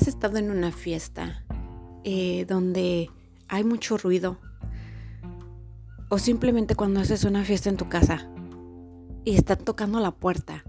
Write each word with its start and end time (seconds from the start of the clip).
¿Has 0.00 0.06
estado 0.06 0.38
en 0.38 0.52
una 0.52 0.70
fiesta 0.70 1.42
eh, 2.04 2.44
donde 2.48 3.10
hay 3.48 3.64
mucho 3.64 3.98
ruido? 3.98 4.38
O 6.08 6.20
simplemente 6.20 6.76
cuando 6.76 7.00
haces 7.00 7.24
una 7.24 7.44
fiesta 7.44 7.68
en 7.68 7.76
tu 7.76 7.88
casa 7.88 8.30
y 9.24 9.34
están 9.34 9.58
tocando 9.58 9.98
la 9.98 10.12
puerta, 10.12 10.62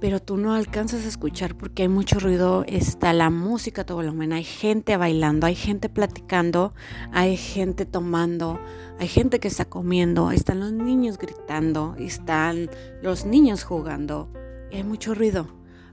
pero 0.00 0.22
tú 0.22 0.38
no 0.38 0.54
alcanzas 0.54 1.04
a 1.04 1.08
escuchar 1.08 1.54
porque 1.54 1.82
hay 1.82 1.90
mucho 1.90 2.18
ruido, 2.18 2.64
está 2.66 3.12
la 3.12 3.28
música 3.28 3.82
a 3.82 3.84
todo 3.84 3.98
volumen, 3.98 4.32
hay 4.32 4.44
gente 4.44 4.96
bailando, 4.96 5.46
hay 5.46 5.54
gente 5.54 5.90
platicando, 5.90 6.72
hay 7.12 7.36
gente 7.36 7.84
tomando, 7.84 8.58
hay 8.98 9.08
gente 9.08 9.38
que 9.38 9.48
está 9.48 9.66
comiendo, 9.66 10.30
están 10.30 10.60
los 10.60 10.72
niños 10.72 11.18
gritando, 11.18 11.94
están 11.98 12.70
los 13.02 13.26
niños 13.26 13.64
jugando, 13.64 14.30
y 14.70 14.76
hay 14.76 14.82
mucho 14.82 15.14
ruido 15.14 15.46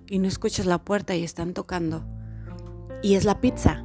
y 0.08 0.20
no 0.20 0.30
escuchas 0.30 0.66
la 0.66 0.78
puerta 0.78 1.14
y 1.14 1.26
están 1.26 1.54
tocando. 1.54 2.06
Y 3.02 3.16
es 3.16 3.26
la 3.26 3.42
pizza 3.42 3.84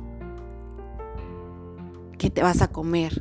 que 2.18 2.30
te 2.30 2.42
vas 2.42 2.62
a 2.62 2.68
comer. 2.68 3.12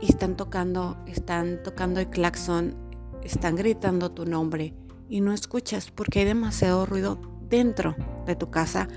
Y 0.00 0.06
están 0.06 0.36
tocando, 0.36 0.96
están 1.06 1.62
tocando 1.62 2.00
el 2.00 2.08
claxon, 2.08 2.74
están 3.22 3.56
gritando 3.56 4.12
tu 4.12 4.24
nombre 4.24 4.74
y 5.08 5.20
no 5.20 5.32
escuchas 5.32 5.90
porque 5.90 6.20
hay 6.20 6.24
demasiado 6.24 6.86
ruido 6.86 7.18
dentro 7.48 7.96
de 8.26 8.36
tu 8.36 8.50
casa, 8.50 8.88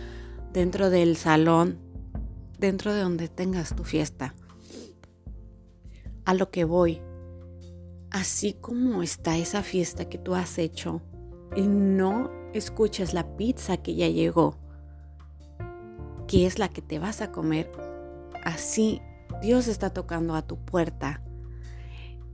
dentro 0.54 0.90
del 0.90 1.18
salón, 1.18 1.80
dentro 2.60 2.94
de 2.94 3.02
donde 3.02 3.28
tengas 3.28 3.76
tu 3.76 3.84
fiesta. 3.84 4.36
A 6.26 6.34
lo 6.36 6.52
que 6.52 6.64
voy, 6.64 7.02
así 8.12 8.54
como 8.54 9.04
está 9.04 9.38
esa 9.38 9.64
fiesta 9.64 10.08
que 10.08 10.18
tú 10.18 10.36
has 10.36 10.58
hecho 10.58 11.02
y 11.56 11.64
no 11.64 12.32
escuchas 12.54 13.14
la 13.14 13.36
pizza 13.36 13.78
que 13.78 13.96
ya 13.96 14.08
llegó, 14.08 14.63
que 16.34 16.48
es 16.48 16.58
la 16.58 16.68
que 16.68 16.82
te 16.82 16.98
vas 16.98 17.22
a 17.22 17.32
comer, 17.32 17.72
así 18.44 19.04
Dios 19.44 19.68
está 19.68 19.92
tocando 19.92 20.34
a 20.34 20.42
tu 20.42 20.58
puerta. 20.58 21.22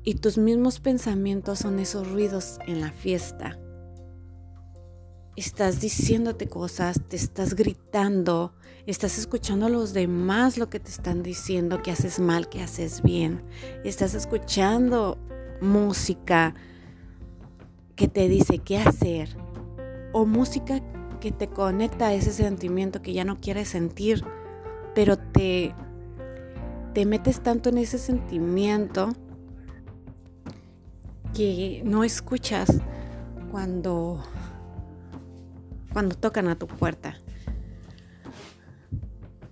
Y 0.05 0.14
tus 0.16 0.38
mismos 0.38 0.80
pensamientos 0.80 1.59
son 1.59 1.80
esos 1.80 2.09
ruidos 2.09 2.59
en 2.66 2.80
la 2.80 2.94
fiesta. 2.94 3.59
Estás 5.36 5.81
diciéndote 5.81 6.47
cosas, 6.47 7.02
te 7.09 7.17
estás 7.17 7.55
gritando, 7.55 8.53
estás 8.86 9.17
escuchando 9.17 9.66
a 9.66 9.70
los 9.70 9.92
demás 9.92 10.58
lo 10.58 10.70
que 10.70 10.80
te 10.80 10.92
están 10.92 11.22
diciendo, 11.22 11.81
que 11.81 11.92
haces 11.92 12.22
mal, 12.22 12.47
que 12.47 12.64
haces 12.64 13.02
bien. 13.02 13.44
Estás 13.83 14.14
escuchando 14.14 15.17
música 15.59 16.55
que 17.97 18.08
te 18.08 18.30
dice 18.30 18.59
qué 18.59 18.77
hacer, 18.77 19.36
o 20.14 20.25
música 20.25 20.81
que 21.20 21.31
te 21.31 21.48
conecta 21.48 22.08
a 22.08 22.14
ese 22.14 22.31
sentimiento 22.31 23.02
que 23.02 23.14
ya 23.14 23.25
no 23.25 23.39
quieres 23.39 23.70
sentir, 23.70 24.23
pero 24.95 25.17
te, 25.17 25.73
te 26.94 27.06
metes 27.06 27.42
tanto 27.42 27.70
en 27.70 27.78
ese 27.78 27.98
sentimiento 27.98 29.09
que 31.34 31.81
no 31.86 32.03
escuchas 32.03 32.81
cuando, 33.52 34.23
cuando 35.94 36.16
tocan 36.16 36.48
a 36.48 36.56
tu 36.56 36.67
puerta. 36.67 37.17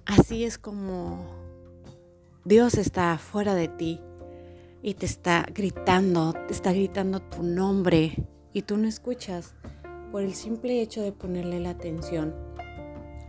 Así 0.06 0.46
es 0.46 0.58
como 0.58 1.26
Dios 2.46 2.76
está 2.76 3.18
fuera 3.18 3.56
de 3.56 3.68
ti 3.68 4.02
y 4.82 4.94
te 4.94 5.06
está 5.06 5.46
gritando, 5.54 6.34
te 6.34 6.54
está 6.54 6.72
gritando 6.72 7.22
tu 7.22 7.44
nombre 7.44 8.26
y 8.54 8.62
tú 8.62 8.78
no 8.78 8.88
escuchas 8.88 9.54
por 10.12 10.22
el 10.22 10.34
simple 10.34 10.82
hecho 10.82 11.02
de 11.02 11.12
ponerle 11.12 11.60
la 11.60 11.72
atención 11.72 12.34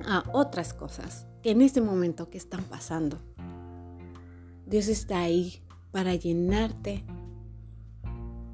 a 0.05 0.25
otras 0.33 0.75
cosas 0.75 1.27
que 1.43 1.51
en 1.51 1.62
este 1.62 1.81
momento 1.81 2.31
que 2.31 2.39
están 2.39 2.65
pasando. 2.65 3.19
Dios 4.67 4.89
está 4.89 5.20
ahí 5.20 5.63
para 5.92 6.14
llenarte 6.14 7.05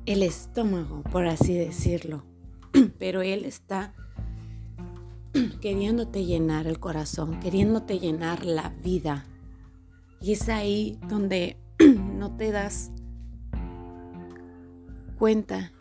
el 0.06 0.22
estómago, 0.22 1.02
por 1.10 1.26
así 1.26 1.54
decirlo, 1.54 2.24
pero 2.98 3.22
Él 3.22 3.44
está 3.44 3.94
queriéndote 5.60 6.24
llenar 6.24 6.66
el 6.66 6.78
corazón, 6.78 7.40
queriéndote 7.40 7.98
llenar 7.98 8.44
la 8.44 8.70
vida. 8.82 9.26
Y 10.20 10.32
es 10.32 10.48
ahí 10.48 10.98
donde 11.08 11.56
no 11.98 12.36
te 12.36 12.52
das 12.52 12.90
cuenta 15.18 15.72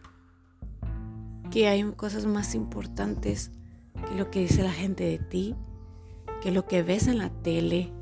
que 1.53 1.67
hay 1.67 1.83
cosas 1.91 2.25
más 2.25 2.55
importantes 2.55 3.51
que 4.09 4.15
lo 4.15 4.31
que 4.31 4.39
dice 4.39 4.63
la 4.63 4.71
gente 4.71 5.03
de 5.03 5.19
ti, 5.19 5.55
que 6.41 6.49
lo 6.49 6.65
que 6.65 6.81
ves 6.81 7.07
en 7.07 7.19
la 7.19 7.29
tele, 7.29 7.93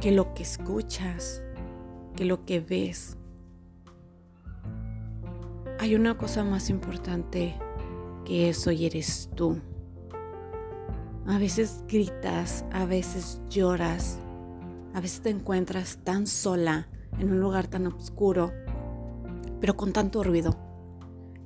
que 0.00 0.10
lo 0.10 0.32
que 0.32 0.42
escuchas, 0.42 1.42
que 2.16 2.24
lo 2.24 2.46
que 2.46 2.60
ves. 2.60 3.18
Hay 5.78 5.96
una 5.96 6.16
cosa 6.16 6.44
más 6.44 6.70
importante 6.70 7.58
que 8.24 8.48
eso 8.48 8.70
y 8.70 8.86
eres 8.86 9.28
tú. 9.34 9.60
A 11.26 11.36
veces 11.36 11.84
gritas, 11.88 12.64
a 12.72 12.86
veces 12.86 13.42
lloras, 13.50 14.18
a 14.94 15.02
veces 15.02 15.20
te 15.20 15.28
encuentras 15.28 15.98
tan 16.04 16.26
sola 16.26 16.88
en 17.18 17.32
un 17.32 17.38
lugar 17.38 17.66
tan 17.66 17.86
oscuro, 17.86 18.50
pero 19.60 19.76
con 19.76 19.92
tanto 19.92 20.24
ruido 20.24 20.67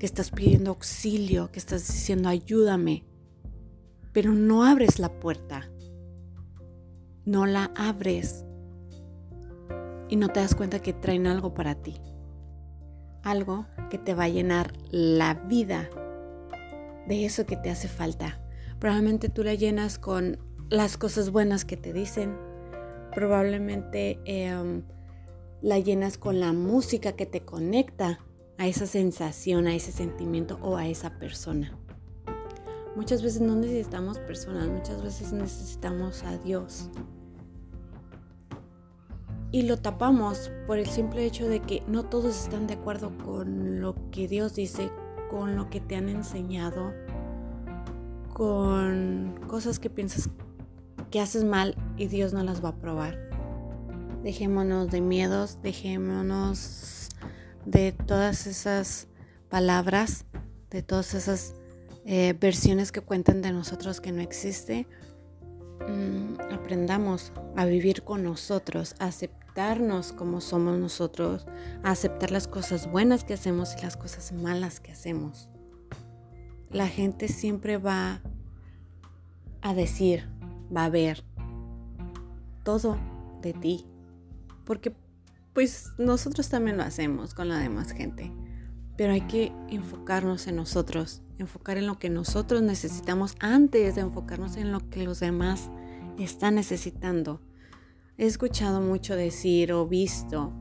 que 0.02 0.06
estás 0.06 0.32
pidiendo 0.32 0.70
auxilio, 0.70 1.52
que 1.52 1.60
estás 1.60 1.86
diciendo 1.86 2.28
ayúdame, 2.28 3.04
pero 4.12 4.32
no 4.32 4.64
abres 4.64 4.98
la 4.98 5.20
puerta, 5.20 5.70
no 7.24 7.46
la 7.46 7.70
abres. 7.76 8.44
Y 10.08 10.16
no 10.16 10.28
te 10.30 10.40
das 10.40 10.56
cuenta 10.56 10.82
que 10.82 10.92
traen 10.92 11.28
algo 11.28 11.54
para 11.54 11.76
ti, 11.76 12.00
algo 13.22 13.66
que 13.90 13.98
te 13.98 14.12
va 14.12 14.24
a 14.24 14.28
llenar 14.28 14.72
la 14.90 15.34
vida 15.34 15.88
de 17.06 17.24
eso 17.24 17.46
que 17.46 17.56
te 17.56 17.70
hace 17.70 17.86
falta. 17.86 18.40
Probablemente 18.80 19.28
tú 19.28 19.44
la 19.44 19.54
llenas 19.54 20.00
con 20.00 20.40
las 20.68 20.96
cosas 20.96 21.30
buenas 21.30 21.64
que 21.64 21.76
te 21.76 21.92
dicen, 21.92 22.36
probablemente 23.14 24.18
em, 24.24 24.82
la 25.60 25.78
llenas 25.78 26.18
con 26.18 26.40
la 26.40 26.52
música 26.52 27.12
que 27.12 27.24
te 27.24 27.44
conecta 27.44 28.18
a 28.62 28.68
esa 28.68 28.86
sensación, 28.86 29.66
a 29.66 29.74
ese 29.74 29.90
sentimiento 29.90 30.56
o 30.62 30.76
a 30.76 30.86
esa 30.86 31.18
persona. 31.18 31.76
Muchas 32.94 33.20
veces 33.20 33.40
no 33.40 33.56
necesitamos 33.56 34.20
personas, 34.20 34.68
muchas 34.68 35.02
veces 35.02 35.32
necesitamos 35.32 36.22
a 36.22 36.38
Dios. 36.38 36.88
Y 39.50 39.62
lo 39.62 39.78
tapamos 39.78 40.52
por 40.68 40.78
el 40.78 40.86
simple 40.86 41.24
hecho 41.24 41.48
de 41.48 41.58
que 41.58 41.82
no 41.88 42.04
todos 42.04 42.40
están 42.40 42.68
de 42.68 42.74
acuerdo 42.74 43.10
con 43.24 43.80
lo 43.80 43.96
que 44.12 44.28
Dios 44.28 44.54
dice, 44.54 44.92
con 45.28 45.56
lo 45.56 45.68
que 45.68 45.80
te 45.80 45.96
han 45.96 46.08
enseñado, 46.08 46.92
con 48.32 49.40
cosas 49.48 49.80
que 49.80 49.90
piensas 49.90 50.30
que 51.10 51.18
haces 51.18 51.42
mal 51.42 51.74
y 51.96 52.06
Dios 52.06 52.32
no 52.32 52.44
las 52.44 52.64
va 52.64 52.68
a 52.68 52.76
probar. 52.76 53.18
Dejémonos 54.22 54.92
de 54.92 55.00
miedos, 55.00 55.58
dejémonos 55.62 57.01
de 57.64 57.92
todas 57.92 58.46
esas 58.46 59.08
palabras, 59.48 60.24
de 60.70 60.82
todas 60.82 61.14
esas 61.14 61.54
eh, 62.04 62.34
versiones 62.38 62.90
que 62.90 63.00
cuentan 63.00 63.42
de 63.42 63.52
nosotros 63.52 64.00
que 64.00 64.12
no 64.12 64.20
existe, 64.20 64.86
mm, 65.88 66.40
aprendamos 66.52 67.32
a 67.56 67.64
vivir 67.64 68.02
con 68.02 68.24
nosotros, 68.24 68.94
a 68.98 69.06
aceptarnos 69.06 70.12
como 70.12 70.40
somos 70.40 70.78
nosotros, 70.78 71.46
a 71.82 71.90
aceptar 71.90 72.30
las 72.30 72.48
cosas 72.48 72.90
buenas 72.90 73.24
que 73.24 73.34
hacemos 73.34 73.76
y 73.78 73.82
las 73.82 73.96
cosas 73.96 74.32
malas 74.32 74.80
que 74.80 74.92
hacemos. 74.92 75.48
La 76.70 76.88
gente 76.88 77.28
siempre 77.28 77.76
va 77.76 78.22
a 79.60 79.74
decir, 79.74 80.28
va 80.74 80.86
a 80.86 80.90
ver 80.90 81.22
todo 82.64 82.96
de 83.42 83.52
ti, 83.52 83.86
porque 84.64 84.94
pues 85.52 85.92
nosotros 85.98 86.48
también 86.48 86.76
lo 86.76 86.82
hacemos 86.82 87.34
con 87.34 87.48
la 87.48 87.58
demás 87.58 87.92
gente. 87.92 88.32
Pero 88.96 89.12
hay 89.12 89.22
que 89.22 89.52
enfocarnos 89.68 90.46
en 90.46 90.56
nosotros, 90.56 91.22
enfocar 91.38 91.78
en 91.78 91.86
lo 91.86 91.98
que 91.98 92.10
nosotros 92.10 92.62
necesitamos 92.62 93.36
antes 93.40 93.94
de 93.94 94.02
enfocarnos 94.02 94.56
en 94.56 94.72
lo 94.72 94.88
que 94.90 95.02
los 95.02 95.20
demás 95.20 95.70
están 96.18 96.56
necesitando. 96.56 97.40
He 98.18 98.26
escuchado 98.26 98.80
mucho 98.80 99.16
decir 99.16 99.72
o 99.72 99.86
visto 99.86 100.52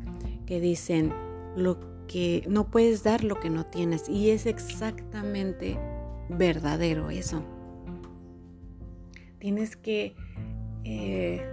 que 0.45 0.59
dicen 0.59 1.13
lo 1.55 1.79
que 2.07 2.43
no 2.49 2.69
puedes 2.69 3.03
dar 3.03 3.23
lo 3.23 3.39
que 3.39 3.49
no 3.49 3.65
tienes 3.65 4.09
y 4.09 4.31
es 4.31 4.45
exactamente 4.45 5.77
verdadero 6.29 7.09
eso. 7.09 7.43
Tienes 9.39 9.75
que 9.75 10.15
eh, 10.83 11.45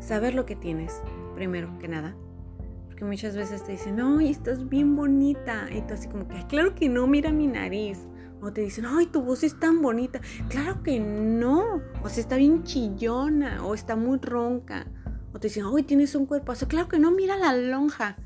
saber 0.00 0.34
lo 0.34 0.46
que 0.46 0.56
tienes, 0.56 1.02
primero 1.34 1.78
que 1.78 1.88
nada 1.88 2.16
que 2.96 3.04
muchas 3.04 3.36
veces 3.36 3.62
te 3.64 3.72
dicen, 3.72 3.96
no, 3.96 4.20
estás 4.20 4.68
bien 4.68 4.96
bonita. 4.96 5.68
Y 5.70 5.82
tú 5.82 5.94
así 5.94 6.08
como 6.08 6.26
que, 6.26 6.46
claro 6.46 6.74
que 6.74 6.88
no, 6.88 7.06
mira 7.06 7.30
mi 7.30 7.46
nariz. 7.46 8.06
O 8.40 8.52
te 8.52 8.62
dicen, 8.62 8.84
ay, 8.86 9.06
tu 9.06 9.22
voz 9.22 9.44
es 9.44 9.58
tan 9.58 9.82
bonita. 9.82 10.20
Claro 10.48 10.82
que 10.82 10.98
no. 11.00 11.82
O 12.02 12.08
sea, 12.08 12.20
está 12.20 12.36
bien 12.36 12.64
chillona. 12.64 13.64
O 13.64 13.74
está 13.74 13.96
muy 13.96 14.18
ronca. 14.18 14.86
O 15.32 15.38
te 15.38 15.48
dicen, 15.48 15.64
ay, 15.74 15.82
tienes 15.82 16.14
un 16.14 16.26
cuerpo. 16.26 16.52
O 16.52 16.68
claro 16.68 16.88
que 16.88 16.98
no, 16.98 17.10
mira 17.10 17.36
la 17.36 17.54
lonja. 17.54 18.16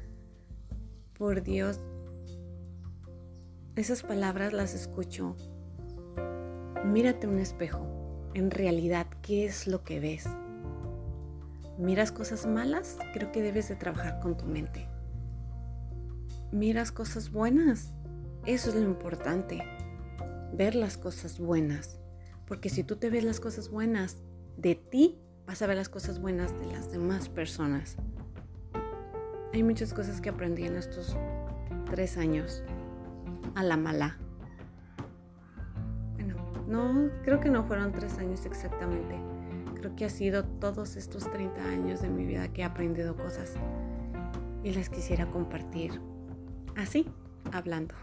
Por 1.18 1.42
Dios. 1.42 1.80
Esas 3.76 4.02
palabras 4.02 4.52
las 4.52 4.74
escucho. 4.74 5.36
Mírate 6.84 7.26
un 7.26 7.38
espejo. 7.38 7.86
En 8.34 8.50
realidad, 8.50 9.06
¿qué 9.22 9.46
es 9.46 9.66
lo 9.66 9.82
que 9.82 10.00
ves? 10.00 10.28
¿Miras 11.80 12.12
cosas 12.12 12.46
malas? 12.46 12.98
Creo 13.14 13.32
que 13.32 13.40
debes 13.40 13.70
de 13.70 13.74
trabajar 13.74 14.20
con 14.20 14.36
tu 14.36 14.44
mente. 14.44 14.86
¿Miras 16.52 16.92
cosas 16.92 17.30
buenas? 17.30 17.94
Eso 18.44 18.68
es 18.68 18.76
lo 18.76 18.82
importante 18.82 19.62
ver 20.52 20.74
las 20.74 20.98
cosas 20.98 21.38
buenas. 21.38 21.98
Porque 22.46 22.68
si 22.68 22.84
tú 22.84 22.96
te 22.96 23.08
ves 23.08 23.24
las 23.24 23.40
cosas 23.40 23.70
buenas 23.70 24.18
de 24.58 24.74
ti, 24.74 25.18
vas 25.46 25.62
a 25.62 25.66
ver 25.66 25.78
las 25.78 25.88
cosas 25.88 26.20
buenas 26.20 26.52
de 26.60 26.66
las 26.66 26.92
demás 26.92 27.30
personas. 27.30 27.96
Hay 29.54 29.62
muchas 29.62 29.94
cosas 29.94 30.20
que 30.20 30.28
aprendí 30.28 30.64
en 30.64 30.76
estos 30.76 31.16
tres 31.90 32.18
años. 32.18 32.62
A 33.54 33.62
la 33.62 33.78
mala. 33.78 34.18
Bueno, 36.12 36.36
no, 36.68 37.10
creo 37.22 37.40
que 37.40 37.48
no 37.48 37.64
fueron 37.64 37.90
tres 37.92 38.18
años 38.18 38.44
exactamente. 38.44 39.29
Creo 39.80 39.96
que 39.96 40.04
ha 40.04 40.10
sido 40.10 40.44
todos 40.44 40.96
estos 40.96 41.32
30 41.32 41.64
años 41.64 42.02
de 42.02 42.10
mi 42.10 42.26
vida 42.26 42.52
que 42.52 42.60
he 42.60 42.64
aprendido 42.64 43.16
cosas 43.16 43.54
y 44.62 44.74
las 44.74 44.90
quisiera 44.90 45.24
compartir 45.30 45.98
así, 46.76 47.06
hablando. 47.50 47.94